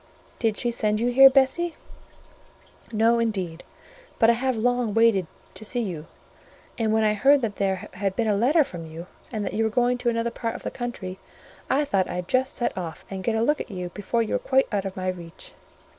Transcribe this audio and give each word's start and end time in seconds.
"Did 0.39 0.57
she 0.57 0.71
send 0.71 0.99
you 0.99 1.09
here, 1.11 1.29
Bessie?" 1.29 1.75
"No, 2.91 3.19
indeed: 3.19 3.61
but 4.17 4.31
I 4.31 4.33
have 4.33 4.57
long 4.57 4.95
wanted 4.95 5.27
to 5.53 5.63
see 5.63 5.83
you, 5.83 6.07
and 6.75 6.91
when 6.91 7.03
I 7.03 7.13
heard 7.13 7.41
that 7.43 7.57
there 7.57 7.87
had 7.93 8.15
been 8.15 8.27
a 8.27 8.35
letter 8.35 8.63
from 8.63 8.87
you, 8.89 9.05
and 9.31 9.45
that 9.45 9.53
you 9.53 9.63
were 9.63 9.69
going 9.69 9.99
to 9.99 10.09
another 10.09 10.31
part 10.31 10.55
of 10.55 10.63
the 10.63 10.71
country, 10.71 11.19
I 11.69 11.85
thought 11.85 12.09
I'd 12.09 12.27
just 12.27 12.55
set 12.55 12.75
off, 12.75 13.05
and 13.11 13.23
get 13.23 13.35
a 13.35 13.43
look 13.43 13.61
at 13.61 13.69
you 13.69 13.89
before 13.89 14.23
you 14.23 14.33
were 14.33 14.39
quite 14.39 14.67
out 14.71 14.85
of 14.85 14.97
my 14.97 15.07
reach." 15.07 15.51